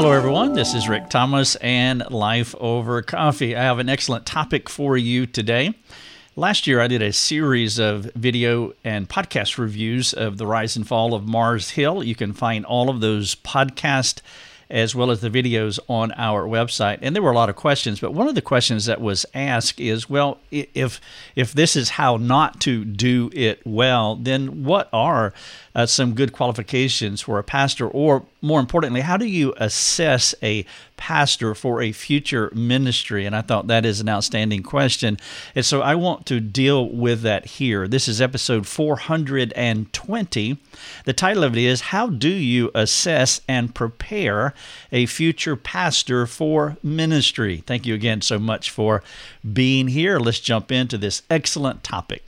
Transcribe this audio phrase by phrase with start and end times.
[0.00, 0.52] Hello, everyone.
[0.52, 3.56] This is Rick Thomas and Life Over Coffee.
[3.56, 5.74] I have an excellent topic for you today.
[6.36, 10.86] Last year, I did a series of video and podcast reviews of the rise and
[10.86, 12.04] fall of Mars Hill.
[12.04, 14.20] You can find all of those podcast
[14.70, 16.98] as well as the videos on our website.
[17.02, 19.80] And there were a lot of questions, but one of the questions that was asked
[19.80, 21.00] is, well, if
[21.34, 25.32] if this is how not to do it well, then what are
[25.74, 27.88] uh, some good qualifications for a pastor?
[27.88, 30.64] Or more importantly, how do you assess a
[30.98, 33.24] pastor for a future ministry?
[33.24, 35.16] And I thought that is an outstanding question.
[35.54, 37.88] And so I want to deal with that here.
[37.88, 40.58] This is episode 420.
[41.04, 44.52] The title of it is How Do You Assess and Prepare
[44.92, 47.62] a Future Pastor for Ministry?
[47.66, 49.02] Thank you again so much for
[49.50, 50.18] being here.
[50.18, 52.22] Let's jump into this excellent topic.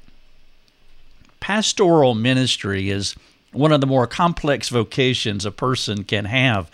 [1.40, 3.14] Pastoral ministry is
[3.52, 6.70] one of the more complex vocations a person can have.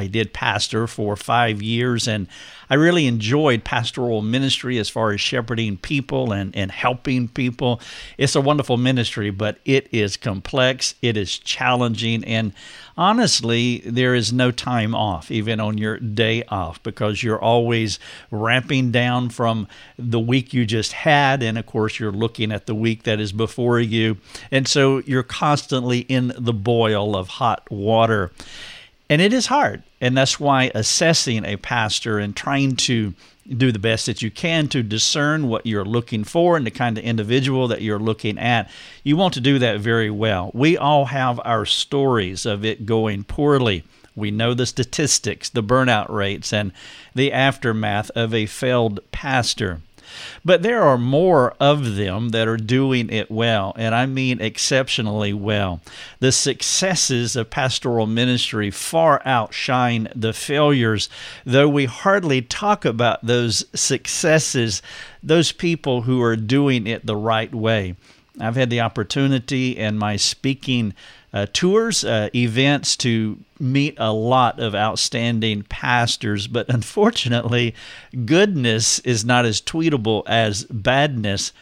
[0.00, 2.26] I did pastor for five years, and
[2.70, 7.82] I really enjoyed pastoral ministry as far as shepherding people and, and helping people.
[8.16, 12.54] It's a wonderful ministry, but it is complex, it is challenging, and
[12.96, 17.98] honestly, there is no time off, even on your day off, because you're always
[18.30, 21.42] ramping down from the week you just had.
[21.42, 24.18] And of course, you're looking at the week that is before you.
[24.50, 28.32] And so you're constantly in the boil of hot water.
[29.08, 29.82] And it is hard.
[30.00, 33.14] And that's why assessing a pastor and trying to
[33.48, 36.96] do the best that you can to discern what you're looking for and the kind
[36.96, 38.70] of individual that you're looking at.
[39.02, 40.50] You want to do that very well.
[40.54, 43.84] We all have our stories of it going poorly.
[44.14, 46.72] We know the statistics, the burnout rates, and
[47.14, 49.80] the aftermath of a failed pastor.
[50.44, 55.32] But there are more of them that are doing it well, and I mean exceptionally
[55.32, 55.80] well.
[56.20, 61.08] The successes of pastoral ministry far outshine the failures,
[61.44, 64.82] though we hardly talk about those successes,
[65.22, 67.96] those people who are doing it the right way.
[68.38, 70.94] I've had the opportunity in my speaking
[71.32, 77.74] uh, tours, uh, events to meet a lot of outstanding pastors, but unfortunately,
[78.24, 81.52] goodness is not as tweetable as badness.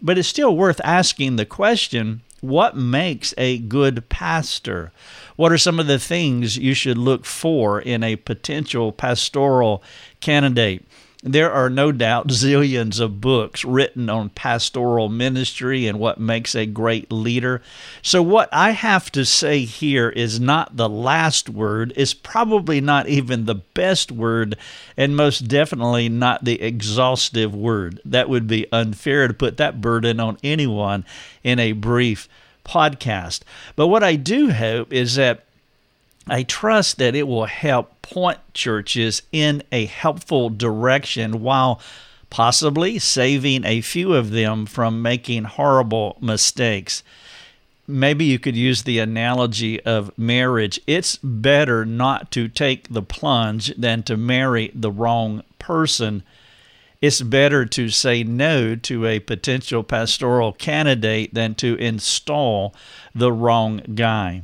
[0.00, 4.90] But it's still worth asking the question what makes a good pastor?
[5.36, 9.80] What are some of the things you should look for in a potential pastoral
[10.20, 10.84] candidate?
[11.24, 16.66] There are no doubt zillions of books written on pastoral ministry and what makes a
[16.66, 17.62] great leader.
[18.02, 23.06] So, what I have to say here is not the last word, it's probably not
[23.06, 24.56] even the best word,
[24.96, 28.00] and most definitely not the exhaustive word.
[28.04, 31.04] That would be unfair to put that burden on anyone
[31.44, 32.28] in a brief
[32.64, 33.42] podcast.
[33.76, 35.44] But what I do hope is that
[36.28, 41.80] I trust that it will help point churches in a helpful direction while
[42.30, 47.02] possibly saving a few of them from making horrible mistakes.
[47.86, 50.80] Maybe you could use the analogy of marriage.
[50.86, 56.22] It's better not to take the plunge than to marry the wrong person.
[57.00, 62.74] It's better to say no to a potential pastoral candidate than to install
[63.12, 64.42] the wrong guy.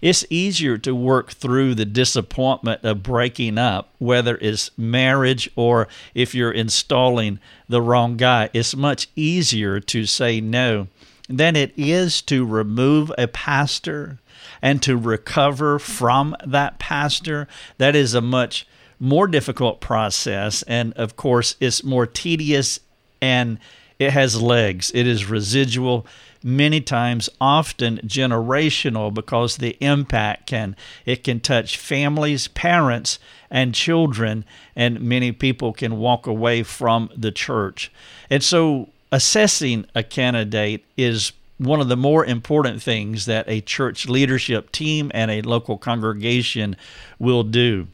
[0.00, 6.34] It's easier to work through the disappointment of breaking up, whether it's marriage or if
[6.34, 8.50] you're installing the wrong guy.
[8.52, 10.88] It's much easier to say no
[11.28, 14.18] than it is to remove a pastor
[14.60, 17.46] and to recover from that pastor.
[17.78, 18.66] That is a much
[18.98, 20.62] more difficult process.
[20.62, 22.80] And of course, it's more tedious
[23.22, 23.58] and
[23.98, 26.06] it has legs, it is residual
[26.42, 30.74] many times often generational because the impact can
[31.04, 33.18] it can touch families parents
[33.50, 37.92] and children and many people can walk away from the church.
[38.30, 44.08] And so assessing a candidate is one of the more important things that a church
[44.08, 46.74] leadership team and a local congregation
[47.18, 47.86] will do.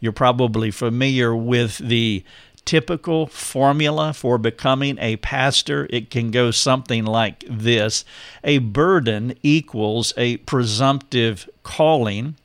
[0.00, 2.24] You're probably familiar with the
[2.64, 8.04] typical formula for becoming a pastor, it can go something like this
[8.42, 12.36] A burden equals a presumptive calling.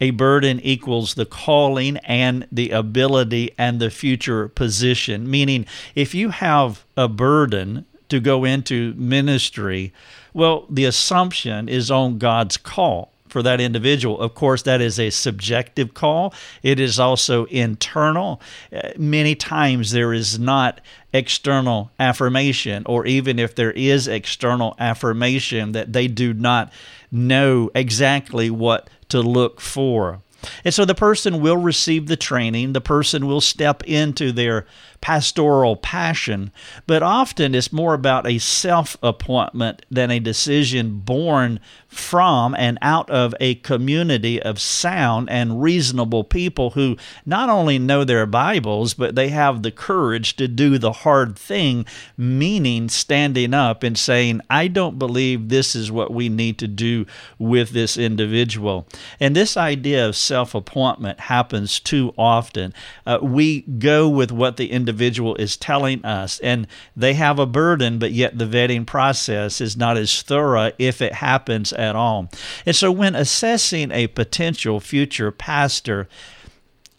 [0.00, 5.30] A burden equals the calling and the ability and the future position.
[5.30, 9.92] Meaning, if you have a burden to go into ministry,
[10.34, 14.20] well, the assumption is on God's call for that individual.
[14.20, 16.32] Of course, that is a subjective call,
[16.62, 18.40] it is also internal.
[18.72, 20.80] Uh, many times there is not
[21.12, 26.72] external affirmation, or even if there is external affirmation, that they do not
[27.10, 30.20] know exactly what to look for.
[30.64, 34.64] And so the person will receive the training, the person will step into their
[35.04, 36.50] pastoral passion,
[36.86, 43.08] but often it's more about a self appointment than a decision born from and out
[43.10, 46.96] of a community of sound and reasonable people who
[47.26, 51.84] not only know their Bibles, but they have the courage to do the hard thing,
[52.16, 57.04] meaning standing up and saying, I don't believe this is what we need to do
[57.38, 58.88] with this individual.
[59.20, 62.72] And this idea of self appointment happens too often.
[63.04, 67.98] Uh, we go with what the individual is telling us, and they have a burden,
[67.98, 72.30] but yet the vetting process is not as thorough if it happens at all.
[72.66, 76.08] And so, when assessing a potential future pastor,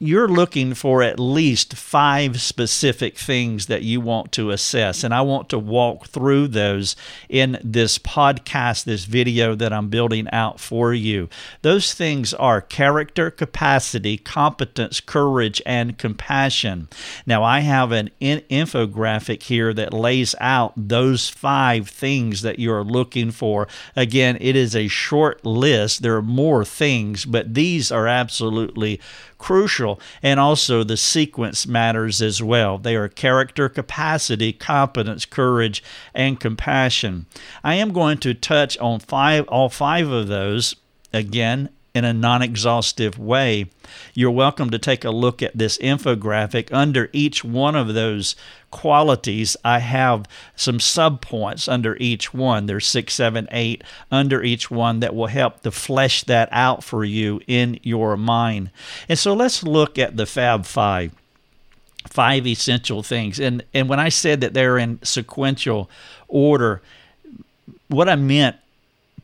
[0.08, 5.04] you're looking for at least five specific things that you want to assess.
[5.04, 6.96] And I want to walk through those
[7.30, 11.30] in this podcast, this video that I'm building out for you.
[11.62, 16.88] Those things are character, capacity, competence, courage, and compassion.
[17.26, 22.84] Now, I have an in- infographic here that lays out those five things that you're
[22.84, 23.68] looking for.
[23.96, 26.02] Again, it is a short list.
[26.02, 29.00] There are more things, but these are absolutely
[29.46, 30.00] crucial.
[30.24, 32.80] And also the sequence matters as well.
[32.80, 35.84] They are character, capacity, competence, courage,
[36.16, 37.28] and compassion.
[37.64, 40.76] I am going to touch on five all five of those
[41.14, 43.68] again in a non exhaustive way.
[44.14, 46.72] You're welcome to take a look at this infographic.
[46.72, 48.36] Under each one of those
[48.70, 52.66] qualities, I have some subpoints under each one.
[52.66, 57.06] There's six, seven, eight under each one that will help to flesh that out for
[57.06, 58.70] you in your mind.
[59.08, 61.14] And so let's look at the Fab Five
[62.08, 63.40] five essential things.
[63.40, 65.90] And and when I said that they're in sequential
[66.28, 66.82] order,
[67.88, 68.58] what I meant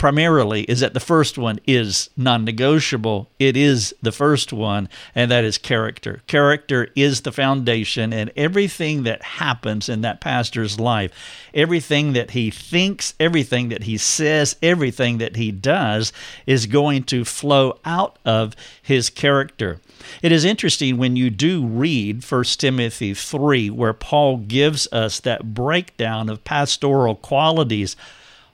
[0.01, 3.29] primarily is that the first one is non negotiable.
[3.37, 6.23] It is the first one, and that is character.
[6.25, 11.11] Character is the foundation, and everything that happens in that pastor's life,
[11.53, 16.11] everything that he thinks, everything that he says, everything that he does
[16.47, 19.79] is going to flow out of his character.
[20.23, 25.53] It is interesting when you do read 1 Timothy 3, where Paul gives us that
[25.53, 27.95] breakdown of pastoral qualities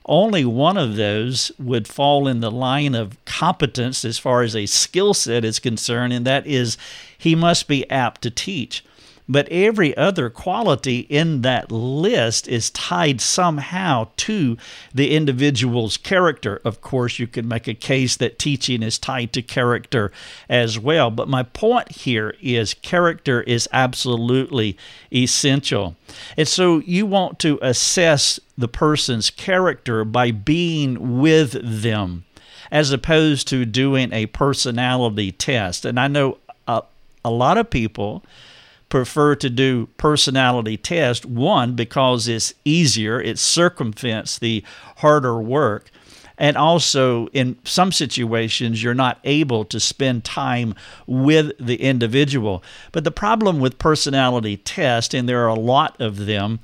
[0.08, 4.66] only one of those would fall in the line of competence as far as a
[4.66, 6.76] skill set is concerned, and that is
[7.16, 8.84] he must be apt to teach.
[9.28, 14.56] But every other quality in that list is tied somehow to
[14.94, 16.62] the individual's character.
[16.64, 20.10] Of course, you could make a case that teaching is tied to character
[20.48, 21.10] as well.
[21.10, 24.78] But my point here is character is absolutely
[25.12, 25.96] essential.
[26.38, 32.24] And so you want to assess the person's character by being with them
[32.70, 35.84] as opposed to doing a personality test.
[35.84, 36.82] And I know a,
[37.24, 38.22] a lot of people
[38.88, 44.64] prefer to do personality test one because it's easier it circumvents the
[44.96, 45.90] harder work
[46.38, 50.74] and also in some situations you're not able to spend time
[51.06, 52.62] with the individual.
[52.92, 56.60] But the problem with personality test and there are a lot of them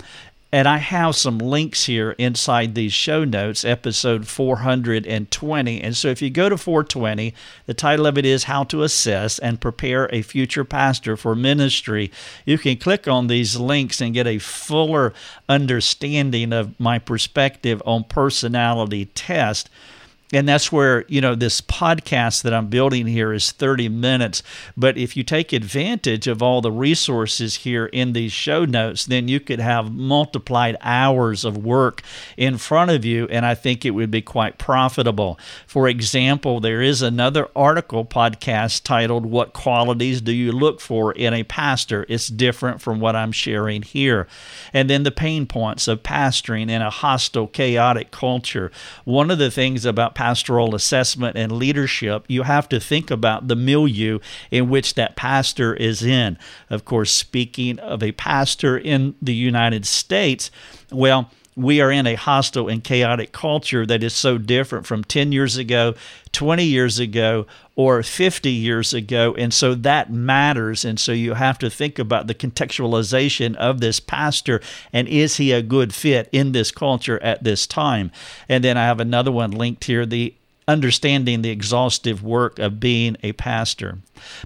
[0.55, 5.81] and I have some links here inside these show notes, episode 420.
[5.81, 7.35] And so if you go to 420,
[7.67, 12.13] the title of it is How to Assess and Prepare a Future Pastor for Ministry.
[12.47, 15.13] You can click on these links and get a fuller
[15.49, 19.69] understanding of my perspective on personality test
[20.33, 24.43] and that's where you know this podcast that i'm building here is 30 minutes.
[24.77, 29.29] But if you take advantage of all the resources here in these show notes then
[29.29, 32.03] you could have multiplied hours of work
[32.37, 35.39] in front of you and i think it would be quite profitable.
[35.67, 41.35] For example there is another article podcast titled what qualities do you look for in
[41.35, 42.07] a pastor?
[42.09, 44.27] It's different from what i'm sharing here.
[44.73, 48.71] And then the pain points of pastoring in a hostile chaotic culture.
[49.05, 53.57] One of the things about pastoral assessment and leadership, you have to think about the
[53.57, 54.19] milieu
[54.51, 56.39] in which that pastor is in.
[56.71, 60.51] Of course, speaking of a pastor in the United States,
[60.91, 65.33] well, we are in a hostile and chaotic culture that is so different from 10
[65.33, 65.95] years ago,
[66.33, 67.47] 20 years ago,
[67.77, 69.35] or 50 years ago.
[69.37, 70.85] And so that matters.
[70.85, 74.61] And so you have to think about the contextualization of this pastor
[74.93, 78.11] and is he a good fit in this culture at this time?
[78.49, 80.35] And then I have another one linked here the
[80.67, 83.99] understanding the exhaustive work of being a pastor.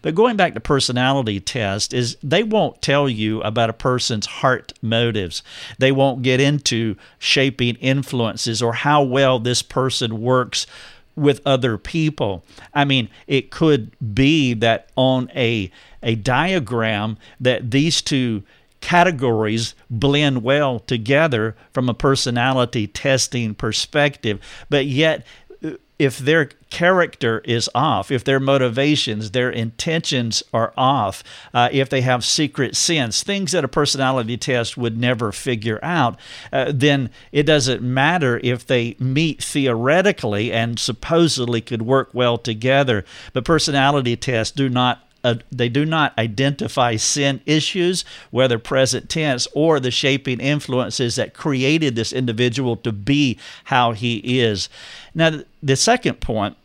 [0.03, 4.73] But going back to personality test is they won't tell you about a person's heart
[4.83, 5.43] motives.
[5.79, 10.67] They won't get into shaping influences or how well this person works
[11.15, 12.45] with other people.
[12.73, 15.71] I mean, it could be that on a
[16.01, 18.45] a diagram that these two
[18.81, 25.27] categories blend well together from a personality testing perspective, but yet
[25.99, 32.03] if their character is off, if their motivations, their intentions are off, uh, if they
[32.03, 36.19] have secret sins, things that a personality test would never figure out,
[36.53, 43.05] uh, then it doesn't matter if they meet theoretically and supposedly could work well together.
[43.33, 49.47] But personality tests do not uh, they do not identify sin issues, whether present tense
[49.55, 54.69] or the shaping influences that created this individual to be how he is.
[55.15, 56.57] Now, the second point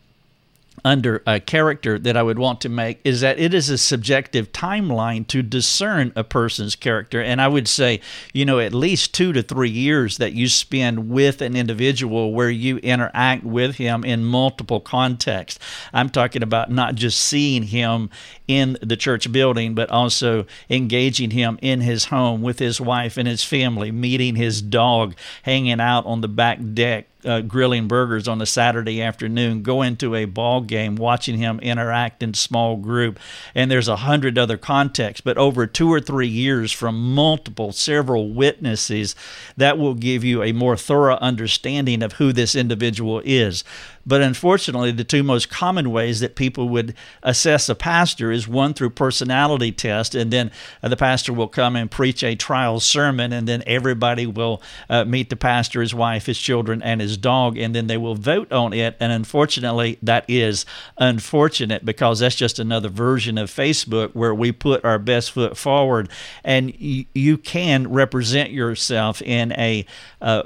[0.84, 4.52] under a character that I would want to make is that it is a subjective
[4.52, 7.22] timeline to discern a person's character.
[7.22, 8.00] And I would say,
[8.34, 12.50] you know, at least two to three years that you spend with an individual where
[12.50, 15.58] you interact with him in multiple contexts.
[15.94, 18.10] I'm talking about not just seeing him
[18.46, 23.26] in the church building, but also engaging him in his home with his wife and
[23.26, 28.40] his family, meeting his dog, hanging out on the back deck uh, grilling burgers on
[28.40, 33.18] a Saturday afternoon, going to a ball game, watching him interact in small group,
[33.54, 35.20] and there's a hundred other contexts.
[35.20, 39.14] But over two or three years, from multiple, several witnesses,
[39.56, 43.64] that will give you a more thorough understanding of who this individual is.
[44.06, 48.74] But unfortunately, the two most common ways that people would assess a pastor is one
[48.74, 50.50] through personality test, and then
[50.82, 55.04] uh, the pastor will come and preach a trial sermon, and then everybody will uh,
[55.04, 58.52] meet the pastor, his wife, his children, and his dog, and then they will vote
[58.52, 58.96] on it.
[59.00, 60.66] And unfortunately, that is
[60.98, 66.08] unfortunate because that's just another version of Facebook where we put our best foot forward,
[66.42, 69.86] and y- you can represent yourself in a
[70.20, 70.42] uh,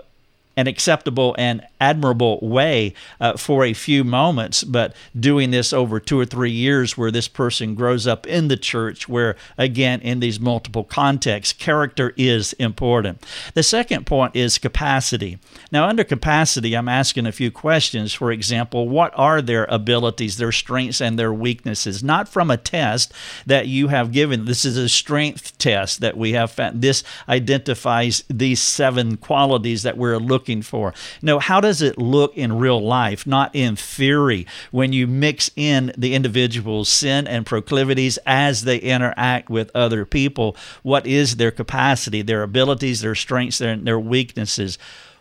[0.59, 6.19] an acceptable and admirable way uh, for a few moments, but doing this over two
[6.19, 10.41] or three years where this person grows up in the church, where again, in these
[10.41, 13.25] multiple contexts, character is important.
[13.55, 15.39] The second point is capacity.
[15.71, 18.13] Now, under capacity, I'm asking a few questions.
[18.13, 22.03] For example, what are their abilities, their strengths, and their weaknesses?
[22.03, 23.13] Not from a test
[23.47, 24.45] that you have given.
[24.45, 26.83] This is a strength test that we have found.
[26.83, 30.95] This identifies these seven qualities that we're looking for.
[31.21, 35.93] No, how does it look in real life, not in theory, when you mix in
[35.97, 40.57] the individual's sin and proclivities as they interact with other people?
[40.83, 44.79] What is their capacity, their abilities, their strengths, their, their weaknesses?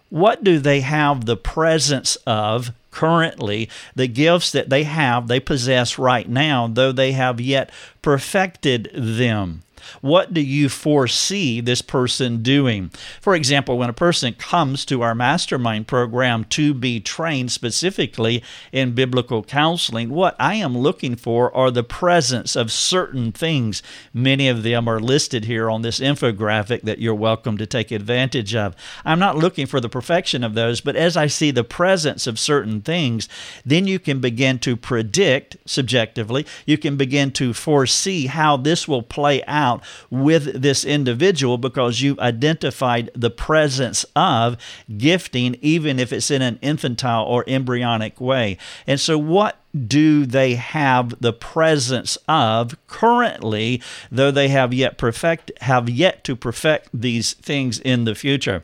[0.09, 5.99] What do they have the presence of currently, the gifts that they have, they possess
[5.99, 7.69] right now, though they have yet
[8.01, 9.63] perfected them?
[10.01, 12.91] What do you foresee this person doing?
[13.21, 18.93] For example, when a person comes to our mastermind program to be trained specifically in
[18.93, 23.81] biblical counseling, what I am looking for are the presence of certain things.
[24.13, 28.55] Many of them are listed here on this infographic that you're welcome to take advantage
[28.55, 28.75] of.
[29.05, 32.39] I'm not looking for the perfection of those, but as I see the presence of
[32.39, 33.27] certain things,
[33.65, 39.01] then you can begin to predict subjectively, you can begin to foresee how this will
[39.01, 39.76] play out
[40.09, 44.57] with this individual because you've identified the presence of
[44.97, 48.57] gifting, even if it's in an infantile or embryonic way.
[48.85, 53.81] And so, what do they have the presence of currently,
[54.11, 58.63] though they have yet perfect have yet to perfect these things in the future?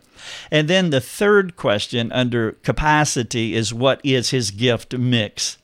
[0.50, 5.58] And then the third question under capacity is what is his gift mix?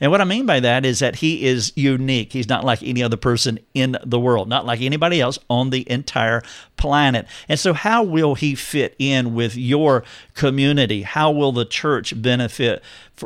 [0.00, 2.32] And what I mean by that is that he is unique.
[2.32, 5.88] He's not like any other person in the world, not like anybody else on the
[5.90, 6.42] entire
[6.76, 7.26] planet.
[7.48, 11.02] And so, how will he fit in with your community?
[11.02, 12.82] How will the church benefit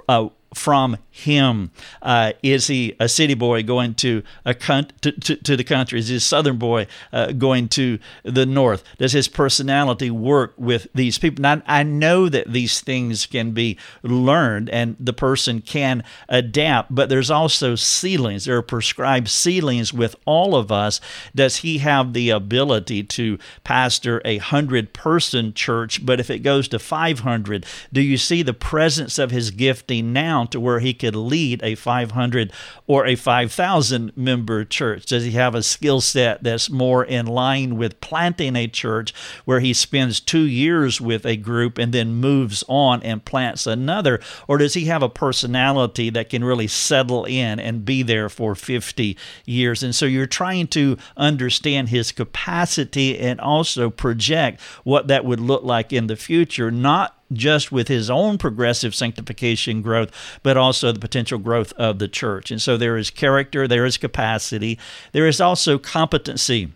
[0.09, 1.71] uh, from him?
[2.01, 5.99] Uh, is he a city boy going to a con- to, to, to, the country?
[5.99, 8.85] Is he a southern boy uh, going to the north?
[8.99, 11.43] Does his personality work with these people?
[11.43, 17.09] Now, I know that these things can be learned and the person can adapt, but
[17.09, 18.45] there's also ceilings.
[18.45, 21.01] There are prescribed ceilings with all of us.
[21.35, 26.05] Does he have the ability to pastor a hundred person church?
[26.05, 30.42] But if it goes to 500, do you see the presence of his gifting now
[30.49, 32.53] to where he could lead a 500
[32.87, 35.07] or a 5,000 member church?
[35.07, 39.61] Does he have a skill set that's more in line with planting a church where
[39.61, 44.21] he spends two years with a group and then moves on and plants another?
[44.49, 48.55] Or does he have a personality that can really settle in and be there for
[48.55, 49.83] 50 years?
[49.83, 55.63] And so you're trying to understand his capacity and also project what that would look
[55.63, 60.11] like in the future, not just with his own progressive sanctification growth,
[60.43, 62.51] but also the potential growth of the church.
[62.51, 64.79] And so there is character, there is capacity,
[65.13, 66.73] there is also competency.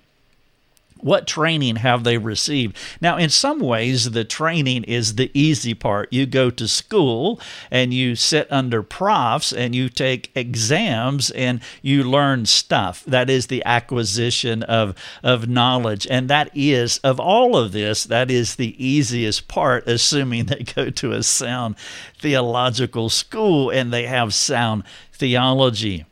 [0.98, 2.76] What training have they received?
[3.00, 6.12] Now, in some ways, the training is the easy part.
[6.12, 12.02] You go to school and you sit under profs and you take exams and you
[12.02, 13.04] learn stuff.
[13.04, 16.06] That is the acquisition of, of knowledge.
[16.10, 20.90] And that is, of all of this, that is the easiest part, assuming they go
[20.90, 21.76] to a sound
[22.18, 26.04] theological school and they have sound theology.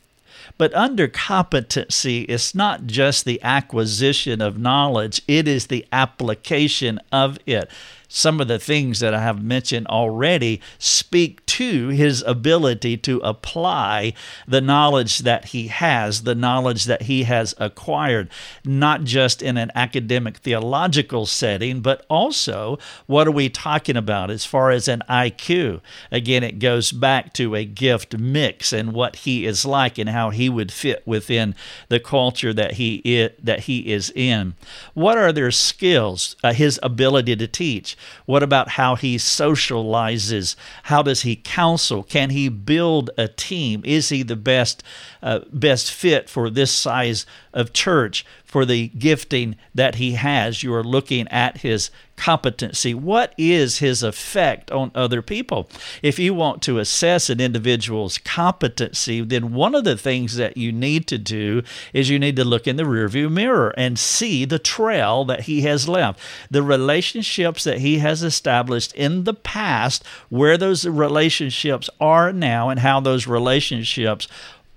[0.57, 7.39] But under competency, it's not just the acquisition of knowledge, it is the application of
[7.47, 7.69] it
[8.15, 14.13] some of the things that I have mentioned already speak to his ability to apply
[14.47, 18.31] the knowledge that he has, the knowledge that he has acquired,
[18.65, 24.45] not just in an academic theological setting, but also what are we talking about as
[24.45, 25.81] far as an IQ?
[26.13, 30.31] Again, it goes back to a gift mix and what he is like and how
[30.31, 31.57] he would fit within
[31.89, 34.55] the culture that he is, that he is in.
[34.95, 36.37] What are their skills?
[36.45, 40.57] Uh, his ability to teach what about how he socializes?
[40.85, 42.03] How does he counsel?
[42.03, 43.83] Can he build a team?
[43.85, 44.83] Is he the best
[45.23, 48.25] uh, best fit for this size of church?
[48.55, 50.63] For the gifting that he has.
[50.63, 52.95] You are looking at his competency.
[52.95, 55.69] What is his effect on other people?
[56.05, 60.71] If you want to assess an individual's competency, then one of the things that you
[60.71, 64.61] need to do is you need to look in the rearview mirror and see the
[64.61, 70.57] trail that he has left, the relationships that he has established in the past, where
[70.57, 74.29] those relationships are now, and how those relationships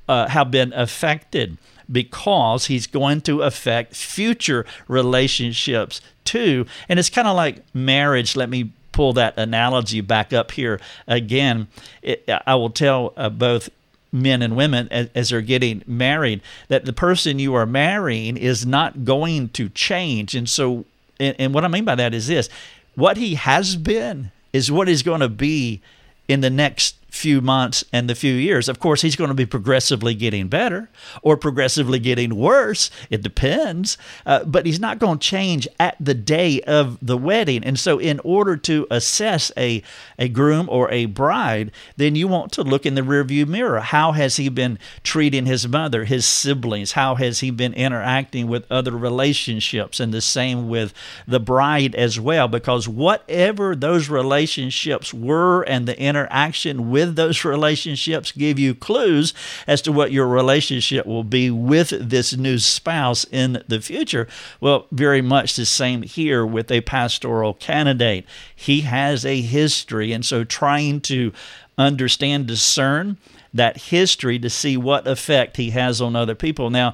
[0.07, 1.57] uh, have been affected
[1.91, 6.65] because he's going to affect future relationships too.
[6.89, 8.35] And it's kind of like marriage.
[8.35, 11.67] Let me pull that analogy back up here again.
[12.01, 13.69] It, I will tell uh, both
[14.11, 18.65] men and women as, as, they're getting married that the person you are marrying is
[18.65, 20.33] not going to change.
[20.33, 20.85] And so,
[21.19, 22.49] and, and what I mean by that is this
[22.95, 25.81] what he has been is what he's going to be
[26.27, 28.69] in the next few months and the few years.
[28.69, 30.89] Of course, he's going to be progressively getting better
[31.21, 32.89] or progressively getting worse.
[33.09, 33.97] It depends.
[34.25, 37.63] Uh, but he's not going to change at the day of the wedding.
[37.63, 39.81] And so, in order to assess a,
[40.19, 43.79] a groom or a bride, then you want to look in the rearview mirror.
[43.79, 46.93] How has he been treating his mother, his siblings?
[46.93, 49.99] How has he been interacting with other relationships?
[49.99, 50.93] And the same with
[51.27, 58.31] the bride as well, because whatever those relationships were and the interaction with those relationships
[58.31, 59.33] give you clues
[59.65, 64.27] as to what your relationship will be with this new spouse in the future.
[64.59, 68.25] Well, very much the same here with a pastoral candidate.
[68.55, 71.31] He has a history, and so trying to
[71.77, 73.17] understand, discern
[73.53, 76.69] that history to see what effect he has on other people.
[76.69, 76.93] Now,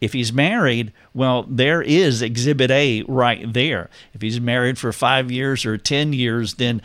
[0.00, 3.88] if he's married, well, there is exhibit A right there.
[4.14, 6.82] If he's married for five years or 10 years, then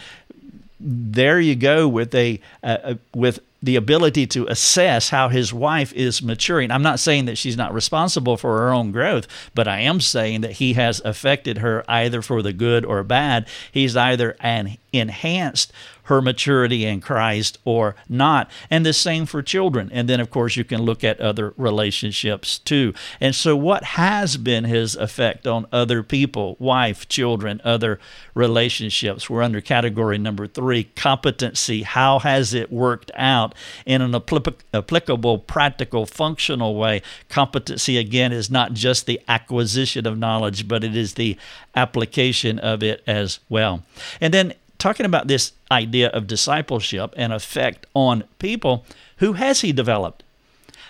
[0.79, 6.21] there you go with a uh, with the ability to assess how his wife is
[6.21, 6.69] maturing.
[6.69, 10.41] I'm not saying that she's not responsible for her own growth, but I am saying
[10.41, 13.47] that he has affected her either for the good or bad.
[13.71, 15.73] He's either an enhanced
[16.07, 18.49] her maturity in Christ or not.
[18.69, 19.89] And the same for children.
[19.93, 22.93] And then, of course, you can look at other relationships too.
[23.19, 27.99] And so, what has been his effect on other people, wife, children, other
[28.33, 29.29] relationships?
[29.29, 31.83] We're under category number three competency.
[31.83, 33.53] How has it worked out
[33.85, 37.01] in an applicable, practical, functional way?
[37.29, 41.37] Competency, again, is not just the acquisition of knowledge, but it is the
[41.75, 43.83] application of it as well.
[44.21, 48.85] And then talking about this idea of discipleship and effect on people,
[49.17, 50.23] who has he developed?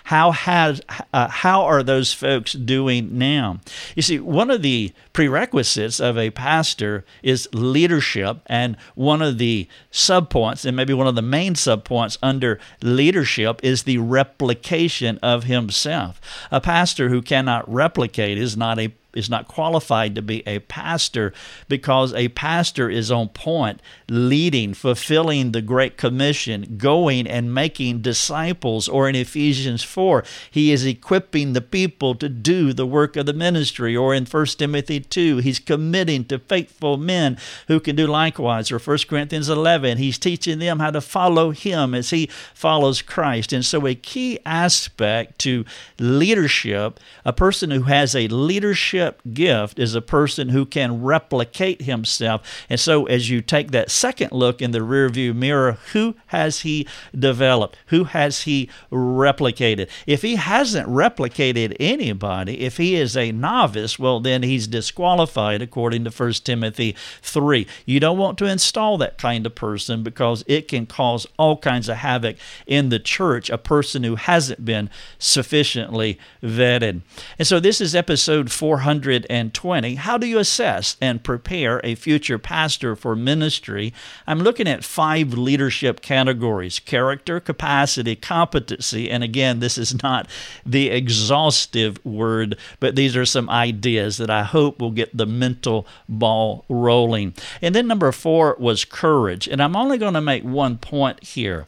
[0.08, 0.80] How has
[1.12, 3.60] uh, how are those folks doing now?
[3.94, 9.68] You see, one of the prerequisites of a pastor is leadership, and one of the
[9.92, 16.22] subpoints, and maybe one of the main subpoints under leadership, is the replication of himself.
[16.50, 21.32] A pastor who cannot replicate is not a is not qualified to be a pastor
[21.68, 28.86] because a pastor is on point, leading, fulfilling the Great Commission, going and making disciples.
[28.86, 33.32] Or in Ephesians 4, he is equipping the people to do the work of the
[33.32, 33.96] ministry.
[33.96, 38.70] Or in 1 Timothy 2, he's committing to faithful men who can do likewise.
[38.70, 43.54] Or 1 Corinthians 11, he's teaching them how to follow him as he follows Christ.
[43.54, 45.64] And so, a key aspect to
[45.98, 48.97] leadership, a person who has a leadership
[49.32, 52.42] gift is a person who can replicate himself.
[52.68, 56.86] And so, as you take that second look in the rearview mirror, who has he
[57.16, 57.76] developed?
[57.86, 59.88] Who has he replicated?
[60.06, 66.04] If he hasn't replicated anybody, if he is a novice, well, then he's disqualified according
[66.04, 67.66] to 1 Timothy 3.
[67.86, 71.88] You don't want to install that kind of person because it can cause all kinds
[71.88, 77.02] of havoc in the church, a person who hasn't been sufficiently vetted.
[77.38, 78.50] And so this is episode
[78.88, 79.96] 420.
[79.96, 83.92] How do you assess and prepare a future pastor for ministry?
[84.26, 89.10] I'm looking at five leadership categories character, capacity, competency.
[89.10, 90.26] And again, this is not
[90.64, 95.86] the exhaustive word, but these are some ideas that I hope will get the mental
[96.08, 97.34] ball rolling.
[97.60, 99.46] And then number four was courage.
[99.46, 101.66] And I'm only going to make one point here,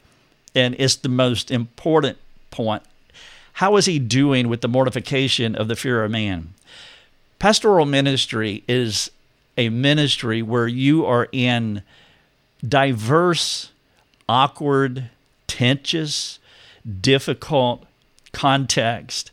[0.55, 2.17] and it's the most important
[2.51, 2.83] point
[3.55, 6.55] how is he doing with the mortification of the fear of man?
[7.41, 9.11] Pastoral ministry is
[9.57, 11.83] a ministry where you are in
[12.63, 13.71] diverse,
[14.29, 15.09] awkward,
[15.47, 16.39] tenuous,
[17.01, 17.87] difficult
[18.33, 19.31] context.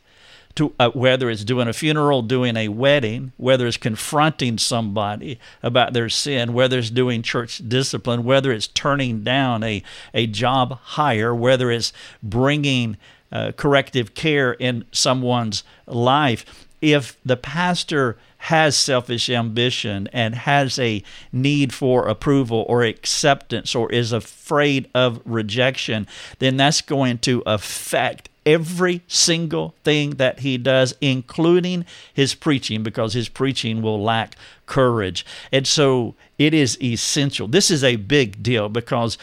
[0.56, 5.94] To, uh, whether it's doing a funeral, doing a wedding, whether it's confronting somebody about
[5.94, 9.84] their sin, whether it's doing church discipline, whether it's turning down a,
[10.16, 11.94] a job hire, whether it's
[12.24, 12.98] bringing
[13.32, 16.67] uh, corrective care in someone's life.
[16.82, 23.92] If the pastor has selfish ambition and has a need for approval or acceptance or
[23.92, 26.08] is afraid of rejection,
[26.40, 33.14] then that's going to affect every single thing that he does, including his preaching, because
[33.14, 34.36] his preaching will lack
[34.66, 35.26] courage.
[35.52, 37.48] And so it is essential.
[37.48, 39.18] This is a big deal because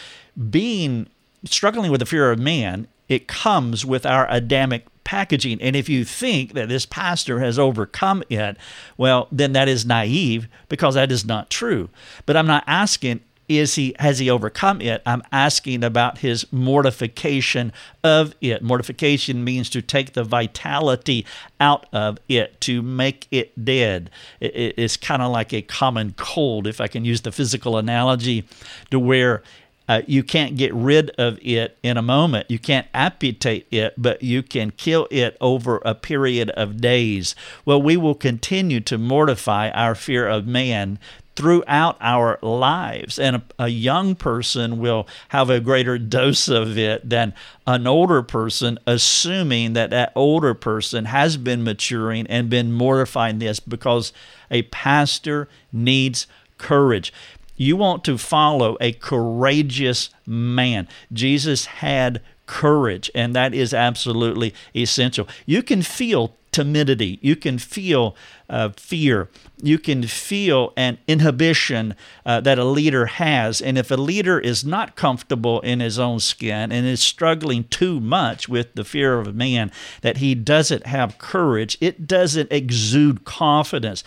[0.51, 1.07] being
[1.45, 5.61] struggling with the fear of man it comes with our Adamic packaging.
[5.61, 8.57] And if you think that this pastor has overcome it,
[8.97, 11.91] well, then that is naive because that is not true.
[12.27, 17.73] But I'm not asking is he has he overcome it i'm asking about his mortification
[18.03, 21.27] of it mortification means to take the vitality
[21.61, 26.81] out of it to make it dead it's kind of like a common cold if
[26.81, 28.45] i can use the physical analogy
[28.91, 29.43] to where
[29.89, 32.51] uh, you can't get rid of it in a moment.
[32.51, 37.35] You can't amputate it, but you can kill it over a period of days.
[37.65, 40.99] Well, we will continue to mortify our fear of man
[41.37, 43.19] throughout our lives.
[43.19, 47.35] And a, a, young person will have a greater dose of it than
[47.67, 53.59] an older person, assuming that that older person has been maturing and been mortifying this
[53.59, 54.13] because
[54.51, 57.13] a pastor needs courage.
[57.57, 60.89] You want to follow a courageous man.
[61.13, 65.29] Jesus had courage, and that is absolutely essential.
[65.47, 68.15] You can feel timidity, you can feel
[68.49, 69.29] uh, fear,
[69.61, 73.61] you can feel an inhibition uh, that a leader has.
[73.61, 77.99] And if a leader is not comfortable in his own skin and is struggling too
[77.99, 84.05] much with the fear of man, that he doesn't have courage, it doesn't exude confidence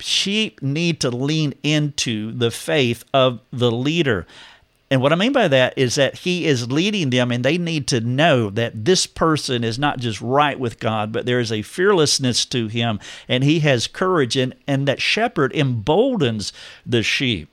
[0.00, 4.26] sheep need to lean into the faith of the leader.
[4.90, 7.88] And what I mean by that is that he is leading them, and they need
[7.88, 11.62] to know that this person is not just right with God, but there is a
[11.62, 16.52] fearlessness to him, and he has courage, and, and that shepherd emboldens
[16.86, 17.48] the sheep.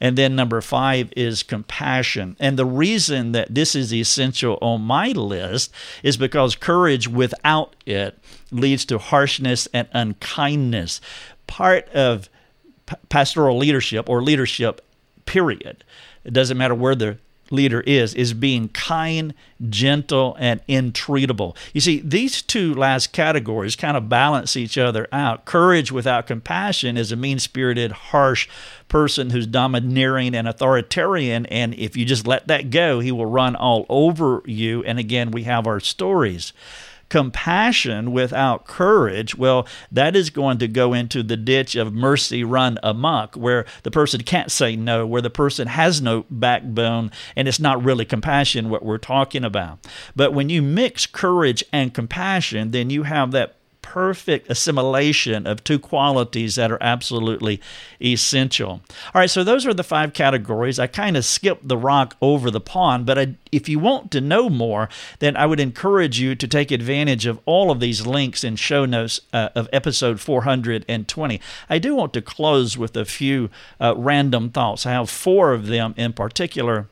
[0.00, 2.36] And then number five is compassion.
[2.40, 8.18] And the reason that this is essential on my list is because courage without it
[8.50, 11.00] leads to harshness and unkindness
[11.46, 12.28] part of
[13.08, 14.80] pastoral leadership or leadership,
[15.26, 15.84] period.
[16.24, 17.18] It doesn't matter where the
[17.50, 19.34] leader is, is being kind,
[19.68, 21.56] gentle, and entreatable.
[21.72, 25.44] You see, these two last categories kind of balance each other out.
[25.44, 28.48] Courage without compassion is a mean spirited, harsh
[28.88, 31.46] person who's domineering and authoritarian.
[31.46, 34.82] And if you just let that go, he will run all over you.
[34.84, 36.52] And again, we have our stories
[37.08, 42.78] compassion without courage, well, that is going to go into the ditch of mercy run
[42.82, 47.60] amok, where the person can't say no, where the person has no backbone, and it's
[47.60, 49.78] not really compassion what we're talking about.
[50.16, 53.56] But when you mix courage and compassion, then you have that
[53.94, 57.60] perfect assimilation of two qualities that are absolutely
[58.02, 58.68] essential.
[58.70, 60.80] All right, so those are the five categories.
[60.80, 64.20] I kind of skipped the rock over the pond, but I, if you want to
[64.20, 64.88] know more,
[65.20, 68.84] then I would encourage you to take advantage of all of these links and show
[68.84, 71.40] notes uh, of episode 420.
[71.70, 73.48] I do want to close with a few
[73.80, 74.86] uh, random thoughts.
[74.86, 76.88] I have four of them in particular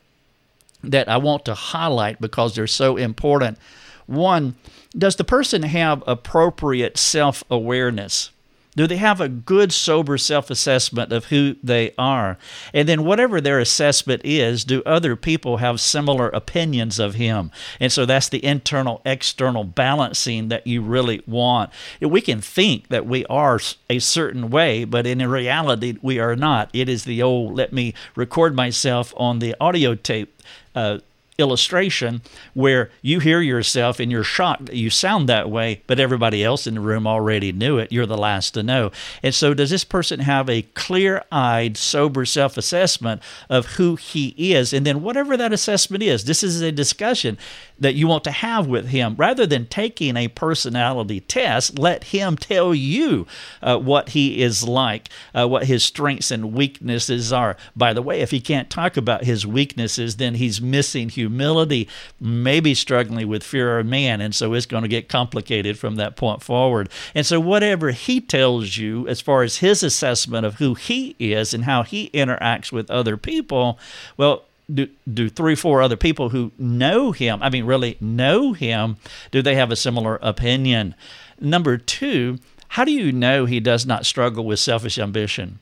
[0.81, 3.57] that I want to highlight because they're so important.
[4.05, 4.55] One,
[4.97, 8.31] does the person have appropriate self awareness?
[8.75, 12.37] Do they have a good, sober self assessment of who they are?
[12.73, 17.51] And then, whatever their assessment is, do other people have similar opinions of him?
[17.79, 21.69] And so that's the internal external balancing that you really want.
[22.01, 26.69] We can think that we are a certain way, but in reality, we are not.
[26.73, 30.41] It is the old let me record myself on the audio tape.
[30.73, 30.99] Uh,
[31.37, 32.21] illustration
[32.53, 36.67] where you hear yourself and you're shocked that you sound that way, but everybody else
[36.67, 37.91] in the room already knew it.
[37.91, 38.91] You're the last to know.
[39.21, 44.35] And so, does this person have a clear eyed, sober self assessment of who he
[44.53, 44.73] is?
[44.73, 47.37] And then, whatever that assessment is, this is a discussion
[47.79, 49.15] that you want to have with him.
[49.17, 53.27] Rather than taking a personality test, let him tell you
[53.61, 57.57] uh, what he is like, uh, what his strengths and weaknesses are.
[57.75, 61.87] By the way, if he can't talk about his weaknesses, then he's missing humility,
[62.19, 64.21] maybe struggling with fear of man.
[64.21, 66.89] And so it's going to get complicated from that point forward.
[67.15, 71.53] And so, whatever he tells you as far as his assessment of who he is
[71.53, 73.79] and how he interacts with other people,
[74.17, 78.97] well, do, do three, four other people who know him, I mean, really know him,
[79.31, 80.95] do they have a similar opinion?
[81.39, 85.59] Number two, how do you know he does not struggle with selfish ambition?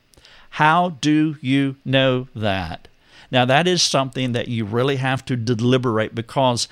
[0.50, 2.88] How do you know that?
[3.32, 6.68] Now, that is something that you really have to deliberate because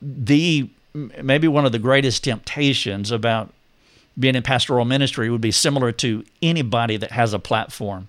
[0.00, 3.52] the maybe one of the greatest temptations about
[4.16, 8.06] being in pastoral ministry would be similar to anybody that has a platform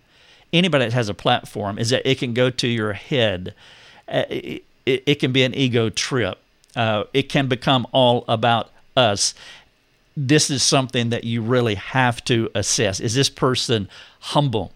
[0.58, 3.54] anybody that has a platform is that it can go to your head.
[4.08, 6.40] Uh, it, it, it, can be an ego trip.
[6.76, 9.34] Uh, it can become all about us.
[10.16, 13.00] This is something that you really have to assess.
[13.00, 13.90] Is this person
[14.20, 14.72] humble?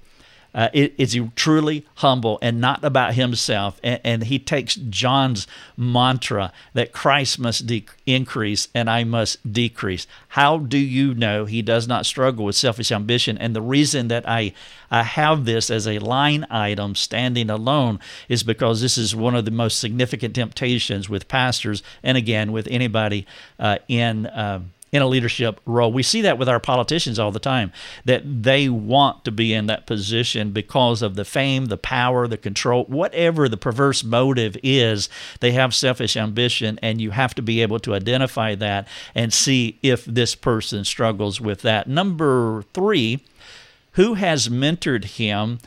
[0.59, 3.79] Uh, is he truly humble and not about himself?
[3.81, 10.05] And, and he takes John's mantra that Christ must de- increase and I must decrease.
[10.27, 13.37] How do you know he does not struggle with selfish ambition?
[13.37, 14.51] And the reason that I,
[14.91, 19.45] I have this as a line item standing alone is because this is one of
[19.45, 23.25] the most significant temptations with pastors and again with anybody
[23.59, 24.25] uh, in.
[24.25, 25.91] Uh, in a leadership role.
[25.91, 27.71] We see that with our politicians all the time,
[28.05, 32.37] that they want to be in that position because of the fame, the power, the
[32.37, 37.61] control, whatever the perverse motive is, they have selfish ambition, and you have to be
[37.61, 41.87] able to identify that and see if this person struggles with that.
[41.87, 43.23] Number three,
[43.93, 45.59] who has mentored him?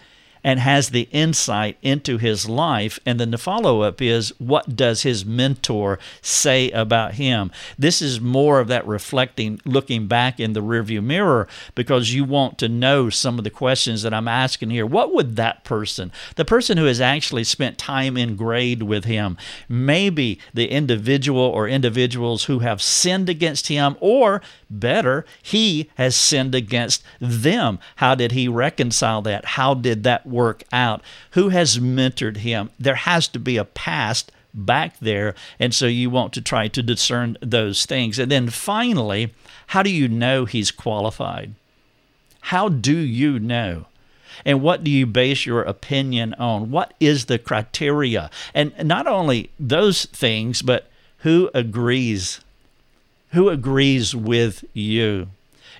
[0.44, 2.98] And has the insight into his life.
[3.06, 7.50] And then the follow up is what does his mentor say about him?
[7.78, 12.58] This is more of that reflecting, looking back in the rearview mirror because you want
[12.58, 14.86] to know some of the questions that I'm asking here.
[14.86, 19.36] What would that person, the person who has actually spent time in grade with him,
[19.68, 26.54] maybe the individual or individuals who have sinned against him, or better, he has sinned
[26.54, 27.78] against them.
[27.96, 29.44] How did he reconcile that?
[29.44, 31.02] How did that work out?
[31.32, 32.70] Who has mentored him?
[32.80, 35.34] There has to be a past back there.
[35.58, 38.18] And so you want to try to discern those things.
[38.18, 39.32] And then finally,
[39.68, 41.54] how do you know he's qualified?
[42.40, 43.86] How do you know?
[44.44, 46.70] And what do you base your opinion on?
[46.70, 48.30] What is the criteria?
[48.54, 52.40] And not only those things, but who agrees?
[53.30, 55.28] Who agrees with you?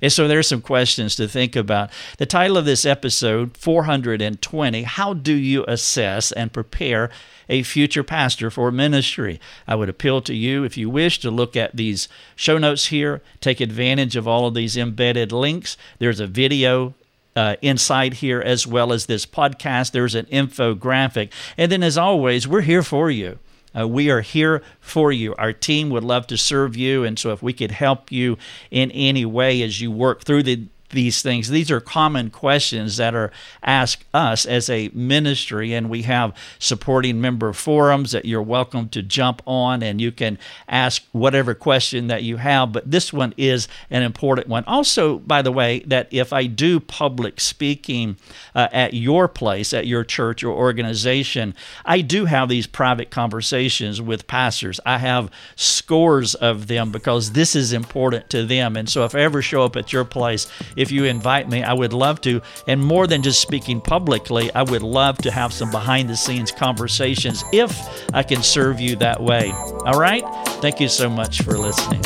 [0.02, 1.90] And so there's some questions to think about.
[2.18, 7.08] The title of this episode, 420 How Do You Assess and Prepare
[7.48, 9.40] a Future Pastor for Ministry?
[9.66, 13.22] I would appeal to you, if you wish, to look at these show notes here,
[13.40, 15.76] take advantage of all of these embedded links.
[16.00, 16.94] There's a video
[17.36, 19.92] uh, inside here as well as this podcast.
[19.92, 21.30] There's an infographic.
[21.56, 23.38] And then, as always, we're here for you.
[23.78, 25.34] Uh, we are here for you.
[25.36, 27.04] Our team would love to serve you.
[27.04, 28.38] And so, if we could help you
[28.70, 31.48] in any way as you work through the these things.
[31.48, 37.20] These are common questions that are asked us as a ministry, and we have supporting
[37.20, 42.22] member forums that you're welcome to jump on and you can ask whatever question that
[42.22, 42.72] you have.
[42.72, 44.64] But this one is an important one.
[44.66, 48.16] Also, by the way, that if I do public speaking
[48.54, 54.00] uh, at your place, at your church or organization, I do have these private conversations
[54.00, 54.78] with pastors.
[54.86, 58.76] I have scores of them because this is important to them.
[58.76, 60.48] And so if I ever show up at your place,
[60.82, 62.42] if you invite me, I would love to.
[62.66, 66.52] And more than just speaking publicly, I would love to have some behind the scenes
[66.52, 67.74] conversations if
[68.12, 69.52] I can serve you that way.
[69.86, 70.24] All right?
[70.60, 72.02] Thank you so much for listening.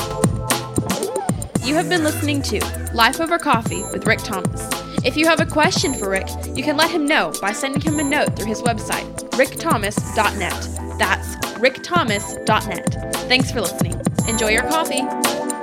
[1.67, 2.61] You have been listening to
[2.95, 4.69] Life Over Coffee with Rick Thomas.
[5.05, 7.99] If you have a question for Rick, you can let him know by sending him
[7.99, 10.99] a note through his website, rickthomas.net.
[10.99, 13.15] That's rickthomas.net.
[13.29, 14.01] Thanks for listening.
[14.29, 15.56] Enjoy your coffee.